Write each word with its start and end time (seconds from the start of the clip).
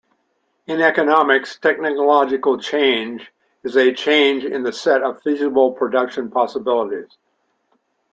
In 0.65 0.81
economics, 0.81 1.59
technological 1.59 2.57
change 2.57 3.31
is 3.63 3.75
a 3.77 3.93
change 3.93 4.43
in 4.45 4.63
the 4.63 4.73
set 4.73 5.03
of 5.03 5.21
feasible 5.21 5.73
production 5.73 6.31
possibilities. 6.31 7.19